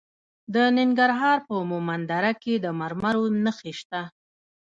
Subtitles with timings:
[0.53, 4.01] د ننګرهار په مومند دره کې د مرمرو نښې شته.